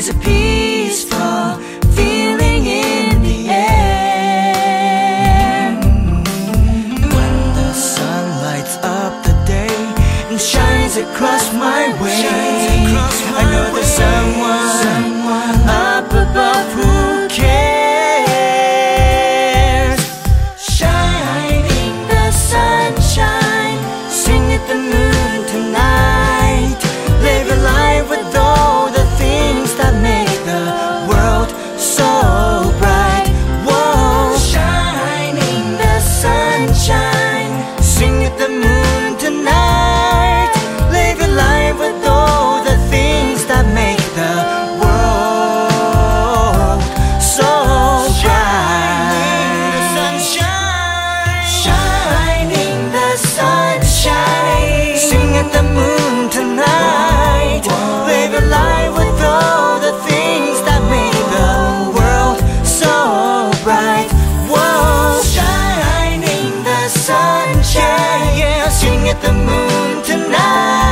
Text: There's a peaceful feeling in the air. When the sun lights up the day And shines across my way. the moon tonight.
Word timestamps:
There's 0.00 0.10
a 0.10 0.14
peaceful 0.20 1.58
feeling 1.96 2.66
in 2.66 3.20
the 3.20 3.48
air. 3.48 4.94
When 7.02 7.54
the 7.58 7.72
sun 7.72 8.42
lights 8.44 8.76
up 8.76 9.24
the 9.24 9.32
day 9.44 9.74
And 10.30 10.40
shines 10.40 10.96
across 10.98 11.52
my 11.52 12.00
way. 12.00 12.57
the 69.22 69.32
moon 69.32 70.02
tonight. 70.04 70.87